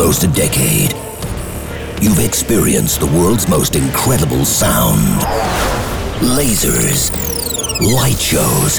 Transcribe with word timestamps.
almost 0.00 0.22
a 0.22 0.28
decade, 0.28 0.92
you've 2.00 2.20
experienced 2.20 3.00
the 3.00 3.06
world's 3.06 3.48
most 3.48 3.74
incredible 3.74 4.44
sound. 4.44 5.02
Lasers, 6.20 7.10
light 7.80 8.16
shows, 8.16 8.78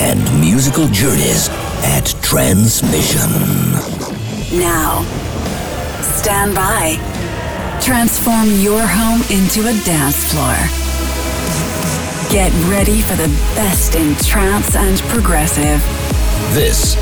and 0.00 0.18
musical 0.40 0.88
journeys 0.88 1.48
at 1.84 2.12
Transmission. 2.20 3.30
Now, 4.58 5.04
stand 6.18 6.56
by. 6.56 6.98
Transform 7.80 8.50
your 8.58 8.82
home 8.84 9.22
into 9.30 9.60
a 9.68 9.84
dance 9.84 10.32
floor. 10.32 10.56
Get 12.28 12.50
ready 12.68 13.02
for 13.02 13.14
the 13.14 13.28
best 13.54 13.94
in 13.94 14.16
trance 14.16 14.74
and 14.74 14.98
progressive. 15.10 15.80
This 16.54 16.96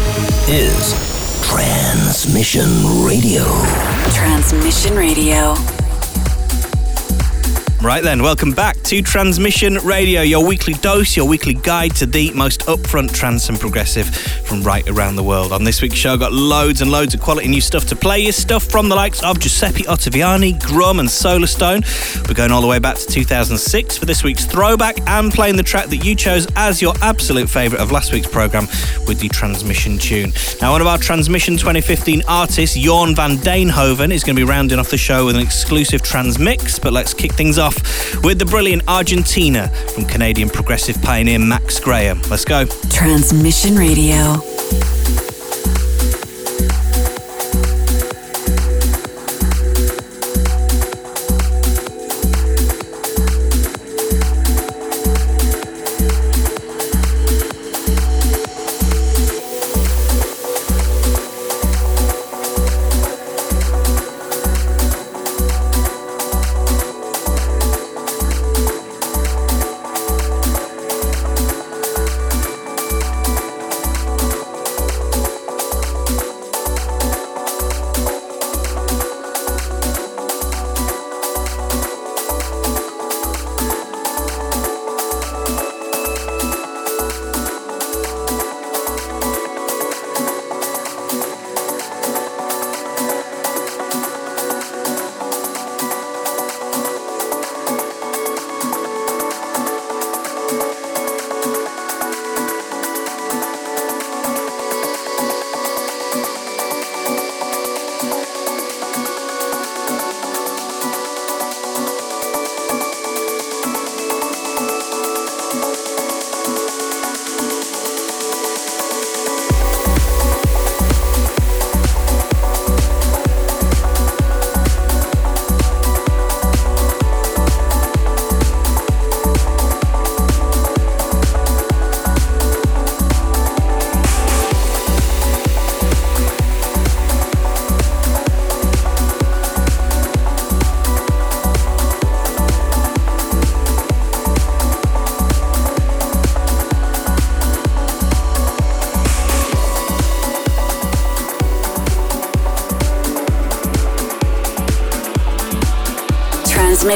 is 0.50 1.17
Transmission 1.48 2.68
Radio. 3.08 3.42
Transmission 4.12 4.94
Radio. 4.94 5.87
Right 7.80 8.02
then, 8.02 8.24
welcome 8.24 8.50
back 8.50 8.76
to 8.82 9.00
Transmission 9.02 9.74
Radio, 9.84 10.22
your 10.22 10.44
weekly 10.44 10.74
dose, 10.74 11.16
your 11.16 11.28
weekly 11.28 11.54
guide 11.54 11.94
to 11.96 12.06
the 12.06 12.32
most 12.32 12.62
upfront 12.62 13.14
trance 13.14 13.48
and 13.48 13.58
progressive 13.58 14.12
from 14.12 14.64
right 14.64 14.86
around 14.88 15.14
the 15.14 15.22
world. 15.22 15.52
On 15.52 15.62
this 15.62 15.80
week's 15.80 15.94
show, 15.94 16.14
I've 16.14 16.18
got 16.18 16.32
loads 16.32 16.80
and 16.80 16.90
loads 16.90 17.14
of 17.14 17.20
quality 17.20 17.46
new 17.46 17.60
stuff 17.60 17.86
to 17.86 17.96
play 17.96 18.18
you, 18.18 18.32
stuff 18.32 18.64
from 18.64 18.88
the 18.88 18.96
likes 18.96 19.22
of 19.22 19.38
Giuseppe 19.38 19.84
Ottaviani, 19.84 20.60
Grum, 20.66 20.98
and 20.98 21.08
Solarstone. 21.08 21.84
We're 22.26 22.34
going 22.34 22.50
all 22.50 22.60
the 22.60 22.66
way 22.66 22.80
back 22.80 22.96
to 22.96 23.06
2006 23.06 23.96
for 23.96 24.06
this 24.06 24.24
week's 24.24 24.44
throwback 24.44 25.00
and 25.08 25.32
playing 25.32 25.56
the 25.56 25.62
track 25.62 25.86
that 25.86 25.98
you 25.98 26.16
chose 26.16 26.48
as 26.56 26.82
your 26.82 26.94
absolute 27.00 27.48
favourite 27.48 27.80
of 27.80 27.92
last 27.92 28.12
week's 28.12 28.26
programme 28.26 28.66
with 29.06 29.20
the 29.20 29.28
Transmission 29.28 29.98
tune. 29.98 30.32
Now, 30.60 30.72
one 30.72 30.80
of 30.80 30.88
our 30.88 30.98
Transmission 30.98 31.56
2015 31.56 32.24
artists, 32.26 32.76
Jorn 32.76 33.14
van 33.14 33.36
Deynhoven, 33.36 34.12
is 34.12 34.24
going 34.24 34.34
to 34.34 34.44
be 34.44 34.50
rounding 34.50 34.80
off 34.80 34.90
the 34.90 34.98
show 34.98 35.26
with 35.26 35.36
an 35.36 35.42
exclusive 35.42 36.02
trans 36.02 36.40
mix, 36.40 36.80
but 36.80 36.92
let's 36.92 37.14
kick 37.14 37.34
things 37.34 37.56
off 37.56 37.67
off 37.68 38.24
with 38.24 38.38
the 38.38 38.46
brilliant 38.46 38.82
Argentina 38.88 39.68
from 39.94 40.04
Canadian 40.04 40.48
progressive 40.48 41.00
pioneer 41.02 41.38
Max 41.38 41.78
Graham. 41.78 42.20
Let's 42.30 42.44
go. 42.44 42.64
Transmission 42.90 43.76
Radio. 43.76 45.27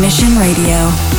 Transmission 0.00 0.38
Radio. 0.38 1.09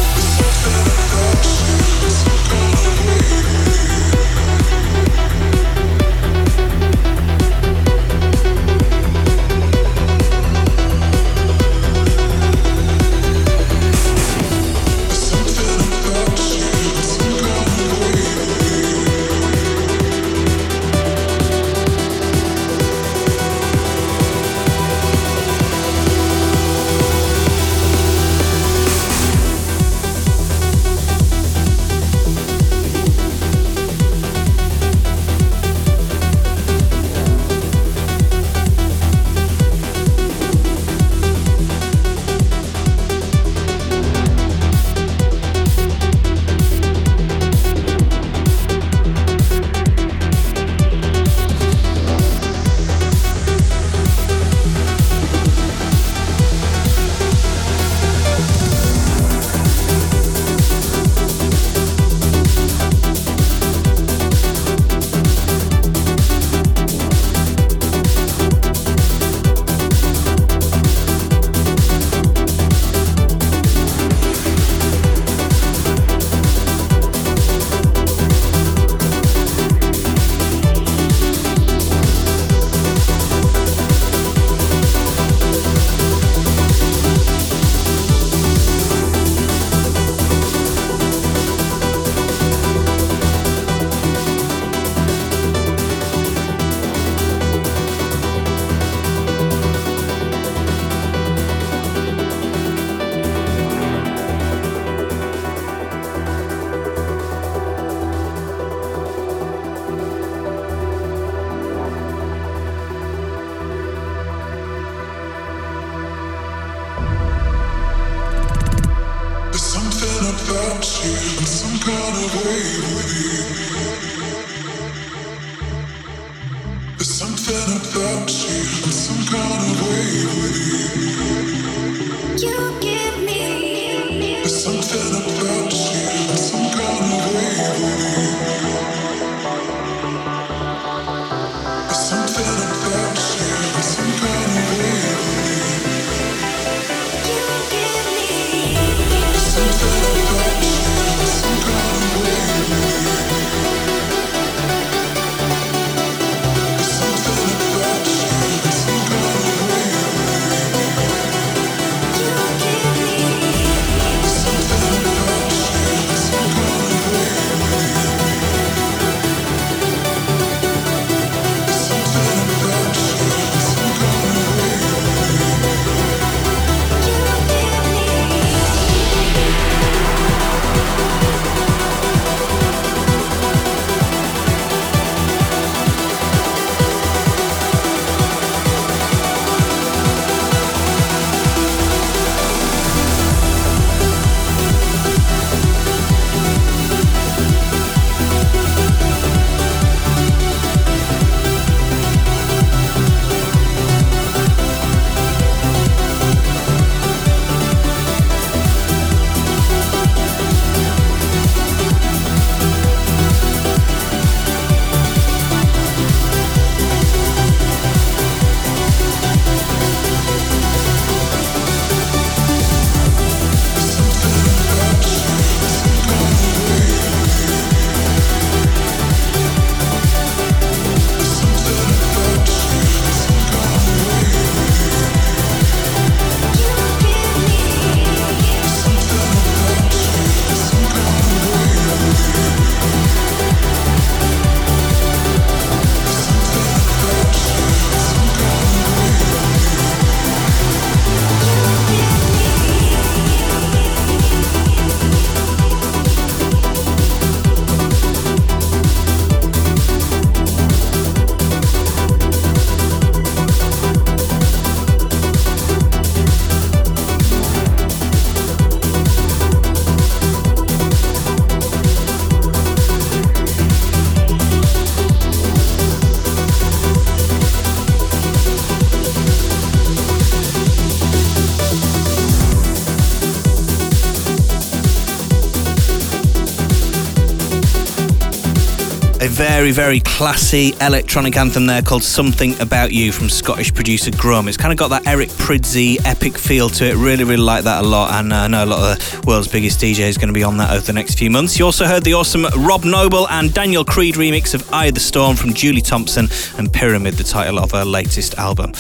Very, 289.62 289.72
very 289.72 290.01
classy 290.22 290.72
electronic 290.82 291.36
anthem 291.36 291.66
there 291.66 291.82
called 291.82 292.04
Something 292.04 292.54
About 292.62 292.92
You 292.92 293.12
from 293.12 293.28
Scottish 293.28 293.74
producer 293.74 294.12
Grum. 294.12 294.48
It's 294.48 294.56
kind 294.56 294.72
of 294.72 294.78
got 294.78 294.90
that 294.90 295.08
Eric 295.08 295.30
Prydzi 295.30 295.98
epic 296.06 296.38
feel 296.38 296.70
to 296.70 296.86
it. 296.86 296.96
Really, 296.96 297.24
really 297.24 297.38
like 297.38 297.64
that 297.64 297.84
a 297.84 297.88
lot. 297.88 298.14
And 298.14 298.32
uh, 298.32 298.36
I 298.36 298.48
know 298.48 298.64
a 298.64 298.68
lot 298.68 299.00
of 299.00 299.00
the 299.00 299.28
world's 299.28 299.48
biggest 299.48 299.82
DJ 299.82 300.02
is 300.02 300.20
going 300.20 300.28
to 300.28 300.34
be 300.34 300.44
on 300.44 300.58
that 300.58 300.76
over 300.76 300.86
the 300.86 300.94
next 300.94 301.18
few 301.18 301.32
months. 301.32 301.58
You 301.58 301.66
also 301.66 301.86
heard 301.86 302.04
the 302.04 302.14
awesome 302.14 302.46
Rob 302.56 302.84
Noble 302.84 303.28
and 303.30 303.52
Daniel 303.52 303.84
Creed 303.84 304.14
remix 304.14 304.54
of 304.54 304.72
Eye 304.72 304.86
of 304.86 304.94
the 304.94 305.00
Storm 305.00 305.36
from 305.36 305.56
Julie 305.56 305.82
Thompson 305.82 306.28
and 306.56 306.72
Pyramid, 306.72 307.16
the 307.16 307.24
title 307.24 307.58
of 307.58 307.72
her 307.72 307.84
latest 307.84 308.36
album. 308.36 308.74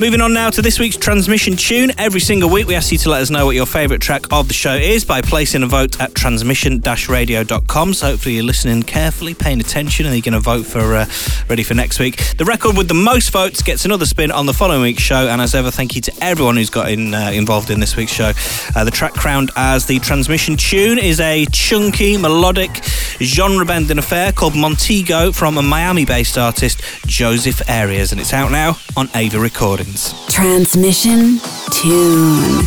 Moving 0.00 0.20
on 0.20 0.32
now 0.32 0.50
to 0.50 0.60
this 0.60 0.80
week's 0.80 0.96
transmission 0.96 1.54
tune. 1.54 1.92
Every 1.98 2.20
single 2.20 2.50
week, 2.50 2.66
we 2.66 2.74
ask 2.74 2.90
you 2.90 2.98
to 2.98 3.10
let 3.10 3.22
us 3.22 3.30
know 3.30 3.46
what 3.46 3.54
your 3.54 3.66
favourite 3.66 4.02
track 4.02 4.24
of 4.32 4.48
the 4.48 4.54
show 4.54 4.74
is 4.74 5.04
by 5.04 5.22
placing 5.22 5.62
a 5.62 5.66
vote 5.68 6.00
at 6.00 6.16
transmission 6.16 6.82
radio.com. 7.08 7.94
So 7.94 8.06
hopefully 8.08 8.34
you're 8.34 8.44
listening 8.44 8.82
carefully, 8.82 9.34
paying 9.34 9.60
attention, 9.60 10.06
and 10.06 10.16
you're 10.16 10.22
going 10.22 10.32
to 10.32 10.40
vote 10.40 10.66
for 10.66 10.79
uh, 10.80 11.06
ready 11.48 11.62
for 11.62 11.74
next 11.74 11.98
week. 11.98 12.36
The 12.36 12.44
record 12.44 12.76
with 12.76 12.88
the 12.88 12.94
most 12.94 13.30
votes 13.30 13.62
gets 13.62 13.84
another 13.84 14.06
spin 14.06 14.30
on 14.30 14.46
the 14.46 14.54
following 14.54 14.82
week's 14.82 15.02
show. 15.02 15.28
And 15.28 15.40
as 15.40 15.54
ever, 15.54 15.70
thank 15.70 15.94
you 15.94 16.00
to 16.02 16.12
everyone 16.22 16.56
who's 16.56 16.70
got 16.70 16.90
in, 16.90 17.14
uh, 17.14 17.30
involved 17.32 17.70
in 17.70 17.80
this 17.80 17.96
week's 17.96 18.12
show. 18.12 18.32
Uh, 18.74 18.84
the 18.84 18.90
track 18.90 19.12
crowned 19.12 19.50
as 19.56 19.86
the 19.86 19.98
transmission 19.98 20.56
tune 20.56 20.98
is 20.98 21.20
a 21.20 21.46
chunky, 21.46 22.16
melodic, 22.16 22.82
genre 23.20 23.64
bending 23.64 23.98
affair 23.98 24.32
called 24.32 24.56
Montego 24.56 25.32
from 25.32 25.58
a 25.58 25.62
Miami 25.62 26.04
based 26.04 26.38
artist, 26.38 26.80
Joseph 27.06 27.68
Arias. 27.68 28.12
And 28.12 28.20
it's 28.20 28.32
out 28.32 28.50
now 28.50 28.76
on 28.96 29.08
Ava 29.14 29.38
Recordings. 29.38 30.14
Transmission 30.28 31.38
Tune. 31.70 32.66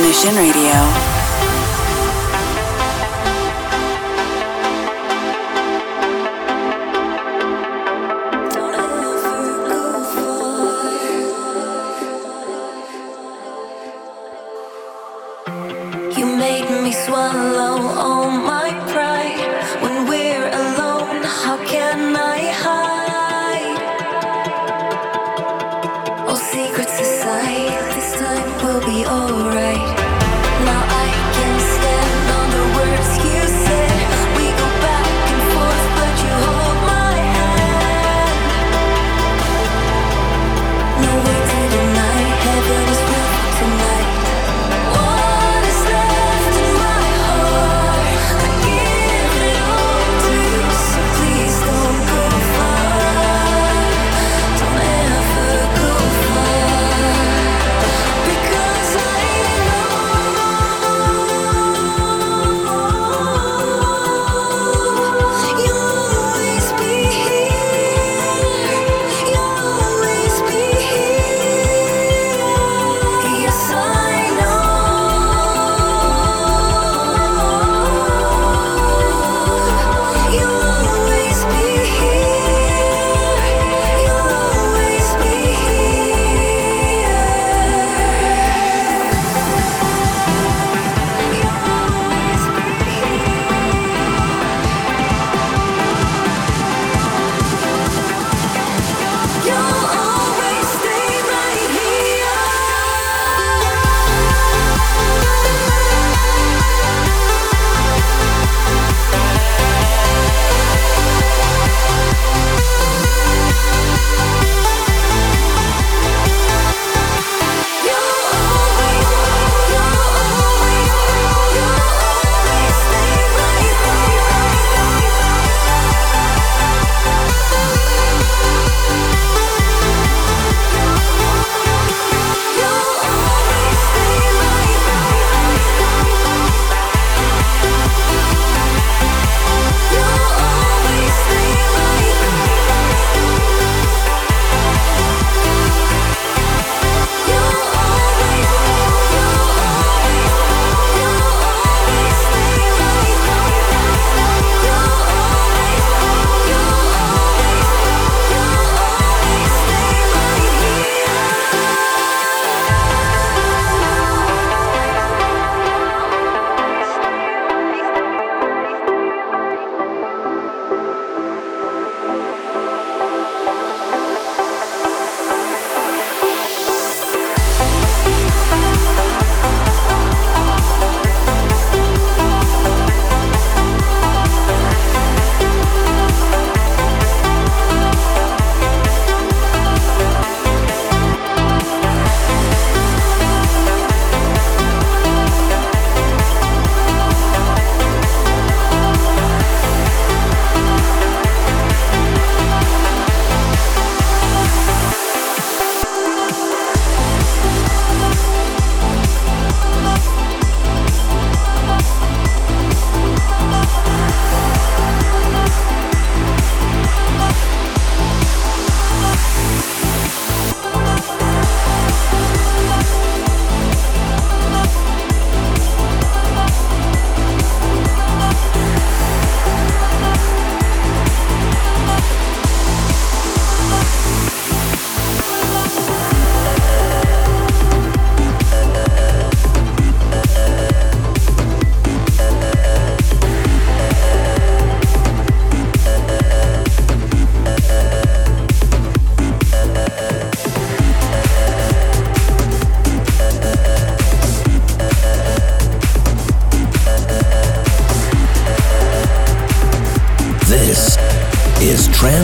Transmission 0.00 0.34
Radio. 0.36 0.70
radio, 0.70 0.99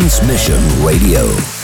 Transmission 0.06 0.62
Radio. 0.84 1.55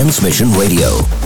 Transmission 0.00 0.50
Radio. 0.56 1.19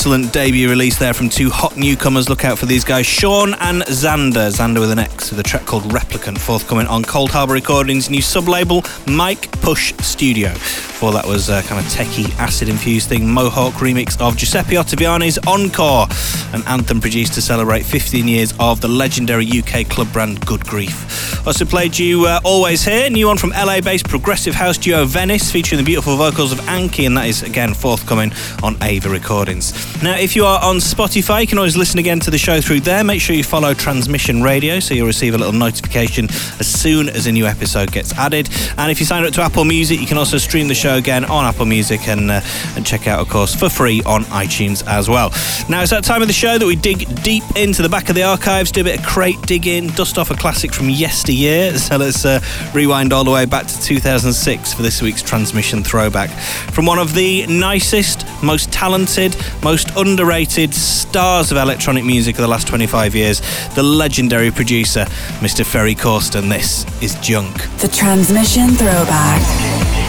Excellent 0.00 0.32
debut 0.32 0.70
release 0.70 0.98
there 0.98 1.12
from 1.12 1.28
two 1.28 1.50
hot 1.50 1.76
newcomers. 1.76 2.30
Look 2.30 2.46
out 2.46 2.58
for 2.58 2.64
these 2.64 2.84
guys, 2.84 3.04
Sean 3.04 3.52
and 3.60 3.82
Xander. 3.82 4.48
Xander 4.50 4.80
with 4.80 4.90
an 4.90 4.98
X 4.98 5.28
with 5.28 5.38
a 5.40 5.42
track 5.42 5.66
called 5.66 5.82
Replicant, 5.82 6.38
forthcoming 6.38 6.86
on 6.86 7.02
Coldharbour 7.02 7.50
Recordings' 7.50 8.08
new 8.08 8.22
sub-label, 8.22 8.82
Mike 9.06 9.52
Push 9.60 9.92
Studio. 9.98 10.54
Before 10.54 11.12
that 11.12 11.26
was 11.26 11.50
a 11.50 11.60
kind 11.64 11.84
of 11.84 11.92
techie, 11.92 12.34
acid-infused 12.38 13.10
thing, 13.10 13.28
Mohawk 13.30 13.74
remix 13.74 14.18
of 14.22 14.38
Giuseppe 14.38 14.76
Ottaviani's 14.76 15.36
Encore, 15.46 16.06
an 16.54 16.66
anthem 16.66 17.02
produced 17.02 17.34
to 17.34 17.42
celebrate 17.42 17.82
15 17.82 18.26
years 18.26 18.54
of 18.58 18.80
the 18.80 18.88
legendary 18.88 19.46
UK 19.46 19.86
club 19.86 20.10
brand 20.14 20.40
Good 20.46 20.62
Greef. 20.62 21.09
Also 21.46 21.64
played 21.64 21.98
you 21.98 22.26
uh, 22.26 22.40
Always 22.44 22.84
Here, 22.84 23.10
new 23.10 23.26
one 23.26 23.38
from 23.38 23.50
LA-based 23.50 24.08
progressive 24.08 24.54
house 24.54 24.78
duo 24.78 25.04
Venice, 25.04 25.50
featuring 25.50 25.78
the 25.78 25.84
beautiful 25.84 26.16
vocals 26.16 26.52
of 26.52 26.58
Anki, 26.60 27.06
and 27.06 27.16
that 27.16 27.26
is 27.26 27.42
again 27.42 27.74
forthcoming 27.74 28.32
on 28.62 28.76
Ava 28.82 29.08
Recordings. 29.08 29.72
Now, 30.02 30.16
if 30.16 30.36
you 30.36 30.44
are 30.44 30.62
on 30.62 30.76
Spotify, 30.76 31.42
you 31.42 31.46
can 31.46 31.58
always 31.58 31.76
listen 31.76 31.98
again 31.98 32.20
to 32.20 32.30
the 32.30 32.38
show 32.38 32.60
through 32.60 32.80
there. 32.80 33.04
Make 33.04 33.20
sure 33.20 33.34
you 33.34 33.44
follow 33.44 33.74
Transmission 33.74 34.42
Radio 34.42 34.80
so 34.80 34.94
you'll 34.94 35.06
receive 35.06 35.34
a 35.34 35.38
little 35.38 35.52
notification 35.52 36.26
as 36.58 36.66
soon 36.66 37.08
as 37.08 37.26
a 37.26 37.32
new 37.32 37.46
episode 37.46 37.92
gets 37.92 38.12
added. 38.14 38.48
And 38.76 38.90
if 38.90 39.00
you 39.00 39.06
sign 39.06 39.24
up 39.24 39.32
to 39.34 39.42
Apple 39.42 39.64
Music, 39.64 40.00
you 40.00 40.06
can 40.06 40.18
also 40.18 40.38
stream 40.38 40.68
the 40.68 40.74
show 40.74 40.96
again 40.96 41.24
on 41.24 41.44
Apple 41.44 41.66
Music 41.66 42.08
and 42.08 42.30
uh, 42.30 42.40
and 42.76 42.86
check 42.86 43.06
out, 43.06 43.20
of 43.20 43.28
course, 43.28 43.54
for 43.54 43.68
free 43.68 44.02
on 44.04 44.24
iTunes 44.24 44.86
as 44.86 45.08
well. 45.08 45.30
Now 45.68 45.82
it's 45.82 45.90
that 45.90 46.04
time 46.04 46.22
of 46.22 46.28
the 46.28 46.34
show 46.34 46.58
that 46.58 46.66
we 46.66 46.76
dig 46.76 47.22
deep 47.22 47.44
into 47.56 47.82
the 47.82 47.88
back 47.88 48.08
of 48.08 48.14
the 48.14 48.22
archives, 48.22 48.70
do 48.70 48.80
a 48.80 48.84
bit 48.84 48.98
of 49.00 49.06
crate 49.06 49.40
digging, 49.42 49.88
dust 49.88 50.18
off 50.18 50.30
a 50.30 50.34
classic 50.34 50.72
from 50.72 50.88
yesteryear. 51.20 51.76
So 51.76 51.96
let's 51.98 52.24
uh, 52.24 52.40
rewind 52.72 53.12
all 53.12 53.24
the 53.24 53.30
way 53.30 53.44
back 53.44 53.66
to 53.66 53.80
2006 53.82 54.72
for 54.72 54.82
this 54.82 55.02
week's 55.02 55.22
transmission 55.22 55.82
throwback 55.82 56.30
from 56.72 56.86
one 56.86 56.98
of 56.98 57.14
the 57.14 57.46
nicest, 57.46 58.24
most 58.42 58.72
talented, 58.72 59.36
most 59.62 59.90
underrated 59.96 60.72
stars 60.72 61.50
of 61.50 61.58
electronic 61.58 62.04
music 62.04 62.36
of 62.36 62.42
the 62.42 62.48
last 62.48 62.66
25 62.68 63.14
years, 63.14 63.42
the 63.74 63.82
legendary 63.82 64.50
producer, 64.50 65.04
Mr. 65.40 65.64
Ferry 65.64 65.94
Corsten. 65.94 66.48
This 66.48 66.86
is 67.02 67.14
Junk. 67.16 67.54
The 67.78 67.88
transmission 67.88 68.70
throwback. 68.70 69.99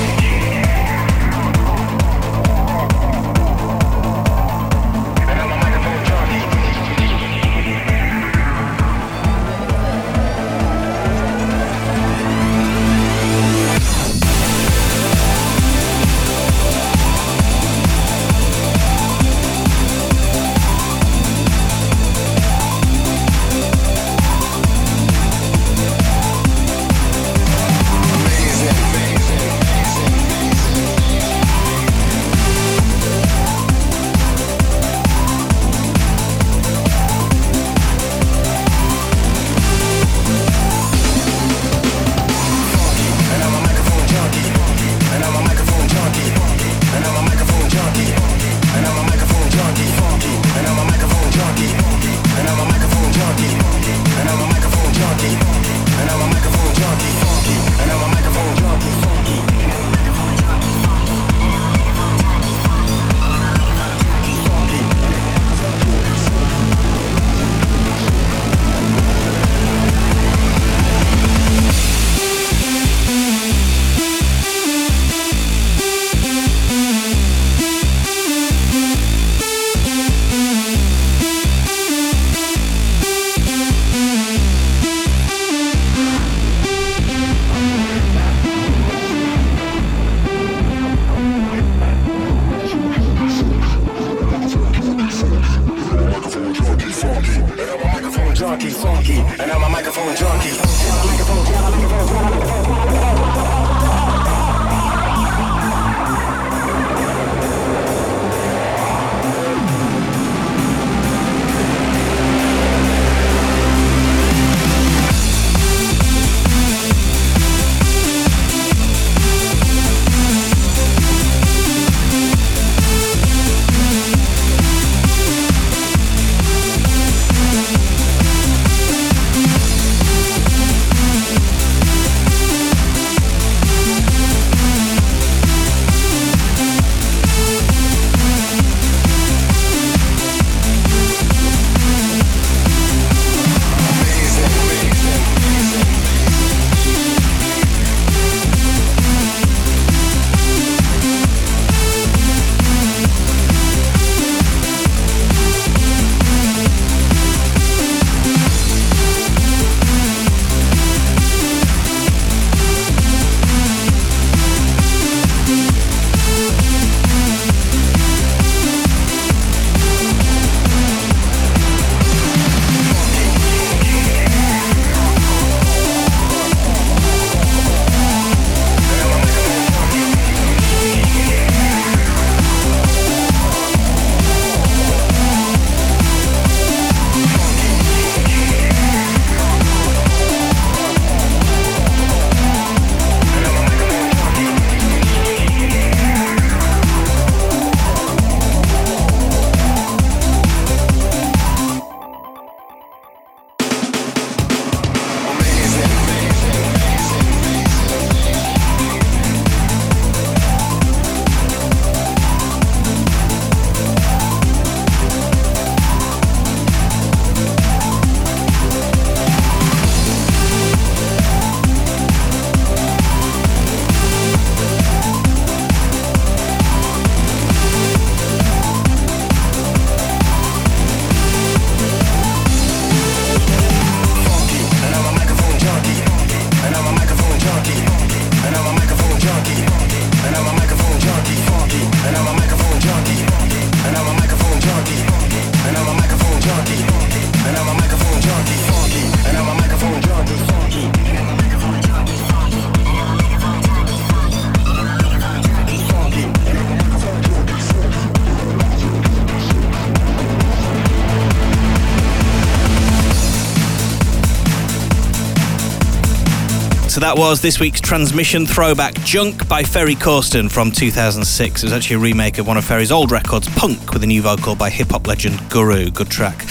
That 267.14 267.20
was 267.20 267.42
this 267.42 267.60
week's 267.60 267.82
transmission 267.82 268.46
throwback 268.46 268.94
Junk 269.04 269.46
by 269.50 269.64
Ferry 269.64 269.96
Corsten 269.96 270.50
from 270.50 270.72
2006. 270.72 271.62
It 271.62 271.66
was 271.66 271.74
actually 271.74 271.98
a 271.98 272.00
remake 272.00 272.38
of 272.38 272.48
one 272.48 272.56
of 272.56 272.64
Ferry's 272.64 272.90
old 272.90 273.12
records, 273.12 273.50
Punk, 273.50 273.92
with 273.92 274.02
a 274.04 274.08
new 274.08 274.22
vocal 274.22 274.56
by 274.56 274.70
hip 274.70 274.92
hop 274.92 275.08
legend 275.08 275.38
Guru. 275.50 275.92
Good 275.92 276.10
track. 276.10 276.46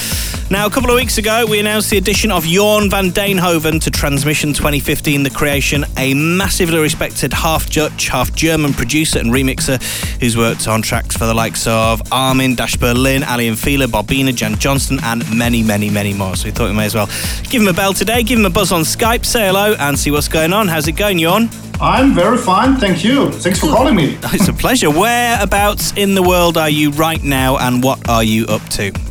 Now, 0.50 0.66
a 0.66 0.70
couple 0.70 0.90
of 0.90 0.96
weeks 0.96 1.16
ago, 1.16 1.46
we 1.48 1.60
announced 1.60 1.90
the 1.90 1.98
addition 1.98 2.32
of 2.32 2.42
Jorn 2.42 2.90
van 2.90 3.12
Deynhoven 3.12 3.80
to 3.82 3.90
Transmission 3.90 4.52
2015 4.52 5.22
The 5.22 5.30
Creation, 5.30 5.84
a 5.96 6.12
massively 6.12 6.80
respected 6.80 7.32
half 7.32 7.70
Dutch, 7.70 8.08
half 8.08 8.34
German 8.34 8.72
producer 8.72 9.20
and 9.20 9.30
remixer 9.30 9.80
who's 10.20 10.36
worked 10.36 10.66
on 10.66 10.82
tracks 10.82 11.16
for 11.16 11.26
the 11.26 11.34
likes 11.34 11.68
of 11.68 12.02
Armin, 12.10 12.56
Dash 12.56 12.74
Berlin, 12.74 13.22
Aly 13.22 13.54
& 13.54 13.54
Fila, 13.54 13.86
Bobina, 13.86 14.34
Jan 14.34 14.56
Johnston, 14.58 14.98
and 15.04 15.22
many, 15.38 15.62
many, 15.62 15.88
many 15.88 16.12
more. 16.12 16.34
So 16.34 16.46
we 16.46 16.50
thought 16.50 16.68
we 16.68 16.74
may 16.74 16.86
as 16.86 16.96
well 16.96 17.06
give 17.48 17.62
him 17.62 17.68
a 17.68 17.72
bell 17.72 17.94
today, 17.94 18.24
give 18.24 18.40
him 18.40 18.44
a 18.44 18.50
buzz 18.50 18.72
on 18.72 18.80
Skype, 18.80 19.24
say 19.24 19.46
hello, 19.46 19.76
and 19.78 19.96
see 19.96 20.10
what's 20.10 20.26
going 20.26 20.52
on. 20.52 20.66
How's 20.66 20.88
it 20.88 20.96
going, 20.96 21.18
Jorn? 21.18 21.48
I'm 21.80 22.12
very 22.12 22.38
fine, 22.38 22.74
thank 22.74 23.04
you. 23.04 23.30
Thanks 23.30 23.60
for 23.60 23.68
calling 23.68 23.94
me. 23.94 24.18
It's 24.32 24.48
a 24.48 24.52
pleasure. 24.52 24.90
Whereabouts 24.90 25.92
in 25.92 26.16
the 26.16 26.24
world 26.24 26.58
are 26.58 26.68
you 26.68 26.90
right 26.90 27.22
now, 27.22 27.56
and 27.58 27.84
what 27.84 28.08
are 28.08 28.24
you 28.24 28.46
up 28.46 28.68
to? 28.70 29.09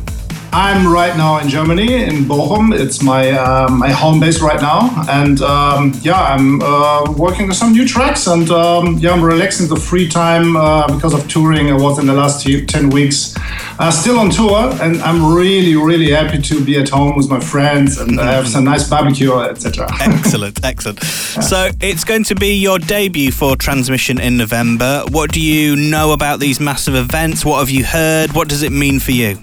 I'm 0.52 0.92
right 0.92 1.16
now 1.16 1.38
in 1.38 1.48
Germany, 1.48 2.02
in 2.02 2.24
Bochum. 2.24 2.76
It's 2.76 3.02
my 3.02 3.30
uh, 3.30 3.68
my 3.70 3.90
home 3.90 4.18
base 4.18 4.40
right 4.40 4.60
now, 4.60 4.90
and 5.08 5.40
um, 5.42 5.92
yeah, 6.02 6.20
I'm 6.20 6.60
uh, 6.60 7.12
working 7.12 7.46
on 7.46 7.54
some 7.54 7.72
new 7.72 7.86
tracks, 7.86 8.26
and 8.26 8.50
um, 8.50 8.98
yeah, 8.98 9.12
I'm 9.12 9.22
relaxing 9.22 9.68
the 9.68 9.76
free 9.76 10.08
time 10.08 10.56
uh, 10.56 10.92
because 10.92 11.14
of 11.14 11.28
touring. 11.28 11.70
I 11.70 11.74
was 11.74 12.00
in 12.00 12.06
the 12.06 12.14
last 12.14 12.44
ten 12.68 12.90
weeks, 12.90 13.36
uh, 13.78 13.92
still 13.92 14.18
on 14.18 14.30
tour, 14.30 14.72
and 14.82 15.00
I'm 15.02 15.32
really, 15.32 15.76
really 15.76 16.10
happy 16.10 16.42
to 16.42 16.64
be 16.64 16.78
at 16.78 16.88
home 16.88 17.16
with 17.16 17.30
my 17.30 17.38
friends 17.38 17.98
and 17.98 18.18
have 18.18 18.48
some 18.48 18.64
nice 18.64 18.88
barbecue, 18.88 19.32
etc. 19.40 19.86
excellent, 20.00 20.64
excellent. 20.64 20.98
Yeah. 21.00 21.40
So 21.42 21.70
it's 21.80 22.02
going 22.02 22.24
to 22.24 22.34
be 22.34 22.56
your 22.56 22.80
debut 22.80 23.30
for 23.30 23.54
Transmission 23.54 24.18
in 24.18 24.36
November. 24.36 25.04
What 25.10 25.30
do 25.30 25.40
you 25.40 25.76
know 25.76 26.12
about 26.12 26.40
these 26.40 26.58
massive 26.58 26.96
events? 26.96 27.44
What 27.44 27.60
have 27.60 27.70
you 27.70 27.84
heard? 27.84 28.32
What 28.32 28.48
does 28.48 28.64
it 28.64 28.72
mean 28.72 28.98
for 28.98 29.12
you? 29.12 29.38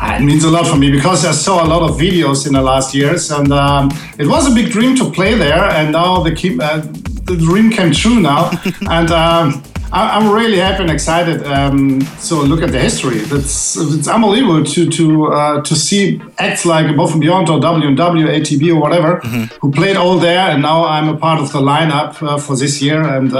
It 0.00 0.22
means 0.22 0.44
a 0.44 0.50
lot 0.50 0.66
for 0.66 0.76
me 0.76 0.90
because 0.90 1.24
I 1.24 1.32
saw 1.32 1.64
a 1.64 1.68
lot 1.68 1.82
of 1.82 1.98
videos 1.98 2.46
in 2.46 2.52
the 2.52 2.62
last 2.62 2.94
years, 2.94 3.30
and 3.30 3.52
um, 3.52 3.90
it 4.18 4.26
was 4.26 4.50
a 4.50 4.54
big 4.54 4.70
dream 4.70 4.96
to 4.96 5.10
play 5.10 5.34
there. 5.34 5.64
And 5.64 5.92
now 5.92 6.22
the, 6.22 6.34
keep, 6.34 6.60
uh, 6.62 6.78
the 6.78 7.36
dream 7.36 7.70
came 7.70 7.92
true 7.92 8.20
now, 8.20 8.50
and 8.90 9.10
um, 9.10 9.62
I, 9.92 10.18
am 10.18 10.30
really 10.32 10.58
happy 10.58 10.82
and 10.82 10.90
excited. 10.90 11.44
Um, 11.46 12.00
so 12.18 12.40
look 12.42 12.62
at 12.62 12.72
the 12.72 12.78
history. 12.78 13.18
It's 13.18 13.76
it's 13.76 14.08
unbelievable 14.08 14.64
to 14.64 14.90
to 14.90 15.26
uh, 15.26 15.62
to 15.62 15.74
see 15.74 16.20
acts 16.38 16.64
like 16.64 16.86
Above 16.86 17.12
and 17.12 17.20
Beyond 17.20 17.48
or 17.48 17.58
W&W, 17.58 18.26
ATB 18.26 18.74
or 18.74 18.80
whatever, 18.80 19.20
mm-hmm. 19.20 19.44
who 19.60 19.72
played 19.72 19.96
all 19.96 20.18
there, 20.18 20.50
and 20.50 20.62
now 20.62 20.84
I'm 20.84 21.08
a 21.08 21.16
part 21.16 21.40
of 21.40 21.50
the 21.52 21.60
lineup 21.60 22.22
uh, 22.22 22.38
for 22.38 22.56
this 22.56 22.80
year 22.82 23.02
and. 23.02 23.34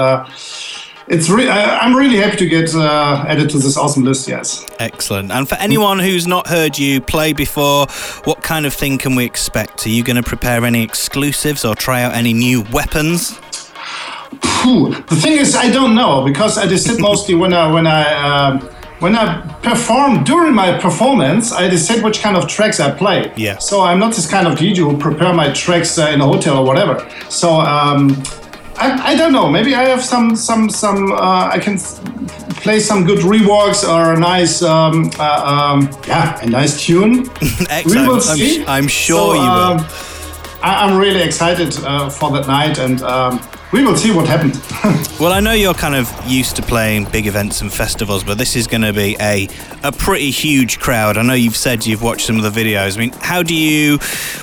Uh, 1.10 1.14
it's 1.14 1.28
re- 1.28 1.48
I'm 1.48 1.96
really 1.96 2.16
happy 2.16 2.36
to 2.36 2.48
get 2.48 2.74
uh, 2.74 3.24
added 3.26 3.50
to 3.50 3.58
this 3.58 3.76
awesome 3.76 4.04
list. 4.04 4.28
Yes. 4.28 4.66
Excellent. 4.78 5.30
And 5.30 5.48
for 5.48 5.56
anyone 5.56 5.98
who's 5.98 6.26
not 6.26 6.46
heard 6.46 6.78
you 6.78 7.00
play 7.00 7.32
before, 7.32 7.86
what 8.24 8.42
kind 8.42 8.66
of 8.66 8.74
thing 8.74 8.98
can 8.98 9.14
we 9.14 9.24
expect? 9.24 9.86
Are 9.86 9.90
you 9.90 10.04
going 10.04 10.16
to 10.16 10.22
prepare 10.22 10.64
any 10.64 10.82
exclusives 10.82 11.64
or 11.64 11.74
try 11.74 12.02
out 12.02 12.14
any 12.14 12.32
new 12.32 12.62
weapons? 12.72 13.38
The 14.64 15.18
thing 15.22 15.38
is, 15.38 15.54
I 15.54 15.70
don't 15.70 15.94
know 15.94 16.24
because 16.24 16.58
I 16.58 16.66
decide 16.66 17.00
mostly 17.10 17.34
when 17.34 17.52
I 17.52 17.72
when 17.72 17.86
I. 17.86 18.02
Uh, 18.04 18.74
when 19.00 19.14
I 19.14 19.40
perform 19.62 20.24
during 20.24 20.54
my 20.54 20.76
performance, 20.76 21.52
I 21.52 21.68
decide 21.68 22.02
which 22.02 22.20
kind 22.20 22.36
of 22.36 22.48
tracks 22.48 22.80
I 22.80 22.90
play. 22.90 23.32
Yeah. 23.36 23.58
So 23.58 23.80
I'm 23.80 24.00
not 24.00 24.12
this 24.12 24.28
kind 24.28 24.48
of 24.48 24.58
DJ 24.58 24.78
who 24.78 24.98
prepare 24.98 25.32
my 25.32 25.52
tracks 25.52 25.96
uh, 25.98 26.08
in 26.08 26.20
a 26.20 26.26
hotel 26.26 26.58
or 26.58 26.66
whatever. 26.66 27.08
So 27.28 27.60
um, 27.60 28.20
I, 28.78 29.12
I 29.12 29.16
don't 29.16 29.32
know. 29.32 29.50
Maybe 29.50 29.74
I 29.74 29.84
have 29.84 30.04
some 30.04 30.36
some 30.36 30.70
some. 30.70 31.12
Uh, 31.12 31.50
I 31.52 31.58
can 31.58 31.78
play 32.62 32.80
some 32.80 33.04
good 33.04 33.20
reworks 33.20 33.88
or 33.88 34.14
a 34.14 34.18
nice 34.18 34.62
um, 34.62 35.10
uh, 35.18 35.22
um, 35.44 35.90
yeah 36.06 36.40
a 36.40 36.46
nice 36.46 36.80
tune. 36.80 37.28
We 37.84 38.06
will 38.06 38.20
see. 38.20 38.62
I'm, 38.62 38.68
I'm 38.68 38.88
sure 38.88 39.34
so, 39.34 39.42
you 39.42 39.50
will. 39.50 39.80
Um, 39.80 39.86
I, 40.62 40.88
am 40.88 40.98
really 40.98 41.22
excited 41.22 41.76
uh, 41.84 42.08
for 42.08 42.30
that 42.32 42.46
night 42.46 42.78
and. 42.78 43.02
Um, 43.02 43.40
we 43.70 43.84
will 43.84 43.96
see 43.96 44.12
what 44.12 44.26
happens. 44.26 44.58
well, 45.20 45.32
I 45.32 45.40
know 45.40 45.52
you're 45.52 45.74
kind 45.74 45.94
of 45.94 46.10
used 46.26 46.56
to 46.56 46.62
playing 46.62 47.04
big 47.04 47.26
events 47.26 47.60
and 47.60 47.70
festivals, 47.70 48.24
but 48.24 48.38
this 48.38 48.56
is 48.56 48.66
going 48.66 48.80
to 48.80 48.94
be 48.94 49.14
a 49.20 49.46
a 49.82 49.92
pretty 49.92 50.30
huge 50.30 50.78
crowd. 50.78 51.18
I 51.18 51.22
know 51.22 51.34
you've 51.34 51.56
said 51.56 51.84
you've 51.84 52.02
watched 52.02 52.26
some 52.26 52.42
of 52.42 52.42
the 52.42 52.60
videos. 52.60 52.96
I 52.96 53.00
mean, 53.00 53.12
how 53.20 53.42
do 53.42 53.54
you 53.54 53.98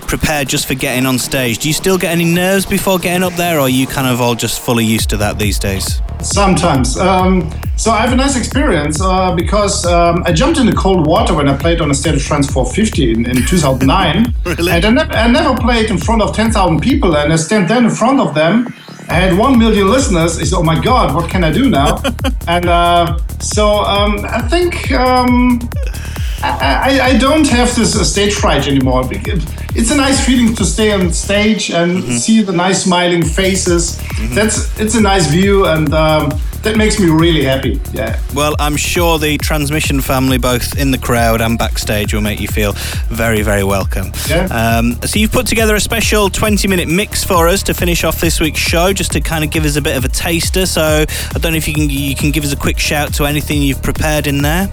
prepare 0.08 0.45
just 0.45 0.68
for 0.68 0.76
getting 0.76 1.06
on 1.06 1.20
stage? 1.20 1.60
Do 1.60 1.68
you 1.68 1.74
still 1.74 1.97
get 1.97 2.12
any 2.12 2.26
nerves 2.26 2.66
before 2.66 2.99
getting 2.99 3.24
up 3.24 3.34
there, 3.34 3.58
or 3.58 3.62
are 3.62 3.70
you 3.70 3.88
kind 3.88 4.08
of 4.08 4.22
all 4.22 4.36
just 4.36 4.60
fully 4.60 4.86
used 4.86 5.10
to 5.12 5.18
that 5.18 5.39
these 5.39 5.60
days? 5.60 6.01
Sometimes. 6.22 6.97
Um, 6.97 7.51
so 7.76 7.91
I 7.91 8.01
have 8.01 8.14
a 8.14 8.16
nice 8.16 8.38
experience 8.38 9.01
uh, 9.01 9.36
because 9.36 9.86
um, 9.86 10.24
I 10.26 10.32
jumped 10.32 10.60
in 10.60 10.66
the 10.66 10.74
cold 10.76 11.06
water 11.06 11.34
when 11.34 11.47
I 11.47 11.58
played 11.58 11.82
on 11.82 11.91
a 11.91 11.93
State 11.93 12.16
of 12.16 12.24
Trance 12.24 12.49
450 12.51 13.12
in, 13.12 13.30
in 13.30 13.45
2009. 13.45 14.34
really? 14.45 14.72
And 14.72 14.86
I, 14.86 14.89
ne- 14.91 15.14
I 15.14 15.28
never 15.28 15.56
played 15.60 15.89
in 15.89 15.97
front 15.97 16.22
of 16.22 16.36
10,000 16.36 16.80
people, 16.80 17.16
and 17.18 17.34
I 17.34 17.36
stand 17.36 17.68
then 17.68 17.86
in 17.86 17.91
front 17.91 18.20
of 18.20 18.34
them 18.34 18.74
I 19.08 19.14
had 19.14 19.38
one 19.38 19.60
million 19.60 19.88
listeners. 19.89 20.39
I 20.39 20.43
said, 20.45 20.58
"Oh 20.58 20.64
my 20.64 20.80
God, 20.82 21.14
what 21.14 21.30
can 21.30 21.43
I 21.43 21.51
do 21.51 21.70
now?" 21.70 22.01
and 22.47 22.66
uh, 22.66 23.20
so 23.39 23.84
um, 23.84 24.26
I 24.26 24.41
think 24.41 24.91
um, 24.93 25.60
I, 26.46 27.00
I, 27.02 27.18
don't 27.18 27.48
have 27.50 27.76
this 27.76 27.96
uh, 27.96 28.04
stage 28.04 28.34
fright 28.36 28.68
anymore. 28.68 29.08
It's 29.12 29.91
a 29.91 29.98
nice 29.98 30.26
feeling 30.26 30.56
to 30.56 30.66
stay 30.66 30.91
on 30.91 31.12
stage 31.12 31.72
and 31.72 31.98
mm-hmm. 31.98 32.12
see 32.18 32.41
the 32.41 32.54
nice 32.54 32.84
smiling 32.84 33.24
faces. 33.24 33.98
Mm-hmm. 33.98 34.36
That's 34.36 34.80
it's 34.80 34.96
a 34.96 35.02
nice 35.02 35.28
view, 35.28 35.66
and 35.66 35.93
um, 35.93 36.30
that 36.62 36.78
makes 36.78 37.00
me 37.00 37.10
really 37.10 37.43
happy. 37.43 37.80
Yeah. 37.93 38.20
Well, 38.34 38.56
I'm 38.60 38.76
sure 38.76 39.20
the 39.20 39.38
transmission 39.38 40.02
family, 40.02 40.38
both 40.38 40.78
in 40.78 40.91
the 40.91 40.98
crowd 40.98 41.41
and 41.41 41.58
backstage, 41.58 42.14
will 42.14 42.22
make 42.22 42.39
you 42.39 42.48
feel 42.48 42.74
very, 43.08 43.41
very 43.41 43.64
welcome. 43.64 44.12
Yeah. 44.28 44.46
Um, 44.46 44.93
so 45.04 45.20
you've 45.20 45.32
put 45.32 45.48
together 45.48 45.76
a 45.76 45.80
special 45.80 46.30
20-minute 46.30 46.88
mix 46.88 47.24
for 47.24 47.48
us 47.48 47.62
to 47.64 47.74
finish 47.74 48.04
off 48.04 48.20
this 48.20 48.39
week's 48.39 48.60
show, 48.60 48.93
just 48.93 49.12
to 49.12 49.22
kind 49.22 49.43
of 49.43 49.52
give 49.52 49.66
us 49.66 49.76
a 49.76 49.82
bit 49.82 49.96
of 49.96 50.06
a 50.06 50.10
taster. 50.10 50.66
So 50.66 50.82
I 50.84 51.39
don't 51.39 51.52
know 51.52 51.58
if 51.58 51.68
you 51.68 51.74
can 51.74 51.89
you 51.89 52.16
can 52.16 52.32
give 52.32 52.43
us 52.43 52.54
a 52.54 52.58
quick 52.58 52.80
shout 52.80 53.14
to 53.16 53.26
anything 53.26 53.62
you've 53.62 53.84
prepared 53.84 54.28
in 54.28 54.41
there. 54.41 54.70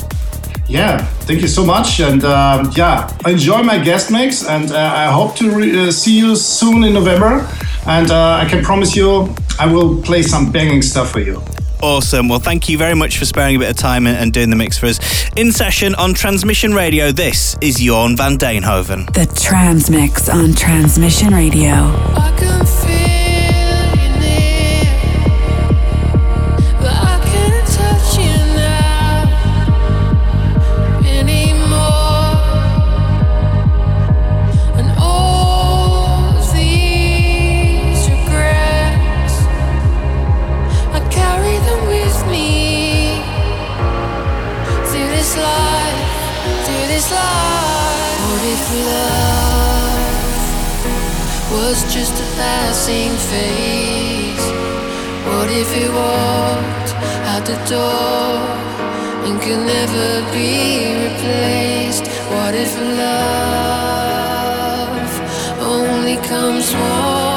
Yeah, 0.73 1.05
thank 1.27 1.43
you 1.43 1.49
so 1.49 1.67
much, 1.67 2.01
and 2.01 2.25
um, 2.25 2.71
yeah, 2.75 3.15
enjoy 3.27 3.63
my 3.63 3.79
guest 3.79 4.11
mix, 4.11 4.49
and 4.49 4.73
uh, 4.73 4.79
I 4.79 5.13
hope 5.13 5.37
to 5.37 5.51
re- 5.51 5.89
uh, 5.89 5.93
see 5.93 6.17
you 6.17 6.35
soon 6.35 6.83
in 6.83 6.95
November. 6.95 7.47
And 7.87 8.11
uh, 8.11 8.41
I 8.43 8.49
can 8.49 8.65
promise 8.65 8.97
you, 8.97 9.35
I 9.59 9.67
will 9.67 10.01
play 10.01 10.23
some 10.23 10.51
banging 10.51 10.81
stuff 10.81 11.11
for 11.11 11.21
you. 11.21 11.43
Awesome. 11.83 12.27
Well, 12.27 12.39
thank 12.39 12.71
you 12.71 12.79
very 12.79 12.95
much 12.95 13.19
for 13.19 13.27
sparing 13.27 13.57
a 13.57 13.59
bit 13.59 13.69
of 13.69 13.77
time 13.77 14.07
and, 14.07 14.33
doing 14.33 14.49
the 14.49 14.57
mix 14.57 14.79
for 14.79 14.87
us. 14.87 14.99
In 15.37 15.53
session 15.53 15.95
on 15.97 16.15
Transmission 16.15 16.73
Radio, 16.73 17.13
this 17.13 17.55
is 17.61 17.77
Jorn 17.77 18.17
van 18.17 18.39
Deynhoven. 18.39 19.13
The 19.13 19.27
Transmix 19.39 20.31
on 20.31 20.55
Transmission 20.55 21.35
Radio. 21.35 21.93
Out 57.33 57.45
the 57.47 57.57
door 57.77 58.37
and 59.27 59.41
can 59.41 59.61
never 59.67 60.09
be 60.33 60.53
replaced? 61.05 62.07
What 62.33 62.55
if 62.55 62.73
love 63.01 64.33
only 65.61 66.17
comes 66.33 66.67
once, 66.75 67.32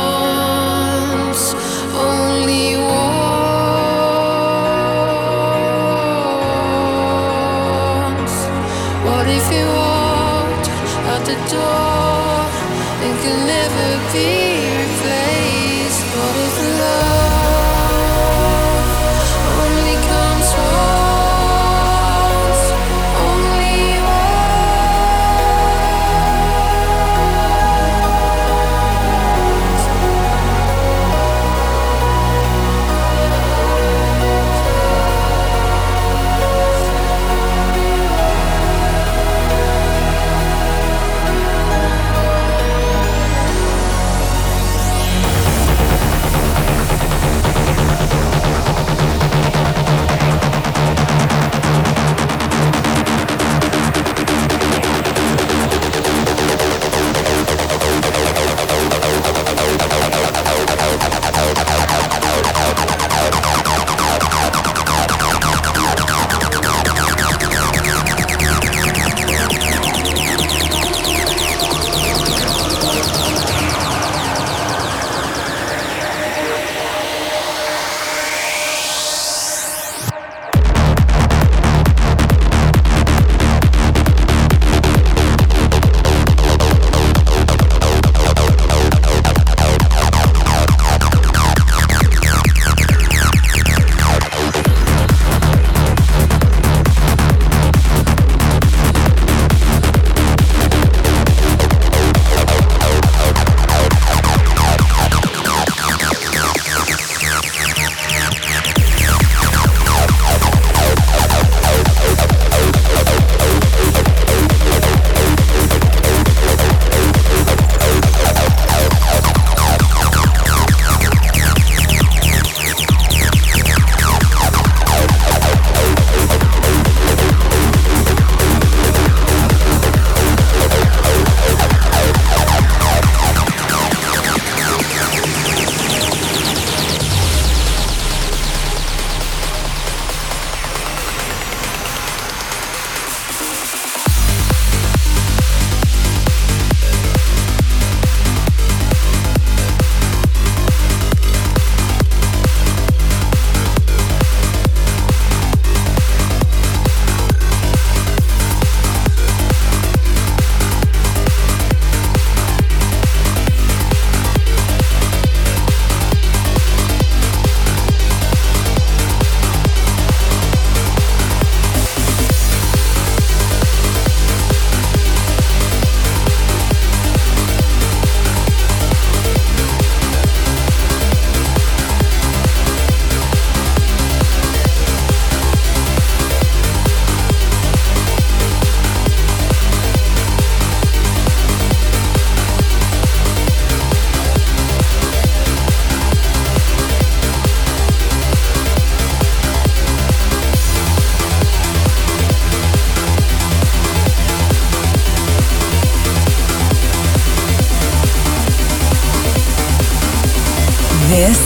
This 211.15 211.39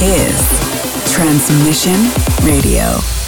is 0.00 1.12
Transmission 1.12 1.96
Radio. 2.46 3.19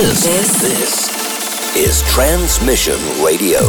This, 0.00 0.24
this, 0.24 0.62
this 0.62 1.76
is 1.76 2.02
Transmission 2.10 2.98
Radio. 3.22 3.60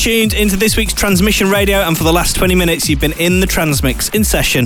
Tuned 0.00 0.32
into 0.32 0.56
this 0.56 0.78
week's 0.78 0.94
Transmission 0.94 1.50
Radio, 1.50 1.80
and 1.80 1.94
for 1.94 2.04
the 2.04 2.12
last 2.12 2.34
20 2.34 2.54
minutes, 2.54 2.88
you've 2.88 3.00
been 3.00 3.12
in 3.20 3.40
the 3.40 3.46
Transmix 3.46 4.08
in 4.08 4.24
session 4.24 4.64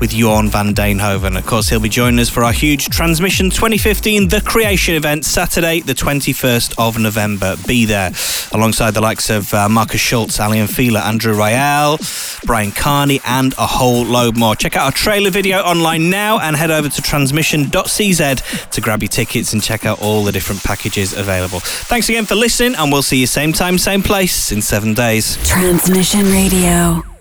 with 0.00 0.10
Jorn 0.10 0.48
van 0.48 0.74
Deynhoven. 0.74 1.38
Of 1.38 1.46
course, 1.46 1.68
he'll 1.68 1.78
be 1.78 1.88
joining 1.88 2.18
us 2.18 2.28
for 2.28 2.42
our 2.42 2.50
huge 2.50 2.88
Transmission 2.88 3.48
2015 3.48 4.26
The 4.26 4.40
Creation 4.40 4.96
event, 4.96 5.24
Saturday, 5.24 5.82
the 5.82 5.92
21st 5.92 6.74
of 6.78 6.98
November. 6.98 7.54
Be 7.64 7.84
there 7.84 8.10
alongside 8.50 8.90
the 8.90 9.00
likes 9.00 9.30
of 9.30 9.54
uh, 9.54 9.68
Markus 9.68 10.00
Schulz, 10.00 10.40
Aly 10.40 10.66
Fila, 10.66 10.98
Andrew 11.02 11.34
Rayel, 11.34 12.44
Bryan 12.44 12.72
Kearney, 12.72 13.20
and 13.24 13.54
a 13.58 13.66
whole 13.68 14.04
load 14.04 14.36
more. 14.36 14.56
Check 14.56 14.76
out 14.76 14.86
our 14.86 14.90
trailer 14.90 15.30
video 15.30 15.58
online 15.58 16.10
now 16.10 16.40
and 16.40 16.56
head 16.56 16.72
over 16.72 16.88
to 16.88 17.00
transmission.cz 17.00 18.70
to 18.70 18.80
grab 18.80 19.00
your 19.00 19.08
tickets 19.08 19.52
and 19.52 19.62
check 19.62 19.86
out 19.86 20.02
all 20.02 20.24
the 20.24 20.32
different 20.32 20.60
packages 20.64 21.12
available. 21.12 21.60
Thanks 21.60 22.08
again 22.08 22.24
for 22.24 22.34
listening, 22.34 22.74
and 22.74 22.90
we'll 22.90 23.02
see 23.02 23.18
you 23.18 23.28
same 23.28 23.52
time, 23.52 23.78
same 23.78 24.02
place 24.02 24.50
seven 24.72 24.94
days. 24.94 25.36
Transmission 25.44 26.24
Radio. 26.32 27.11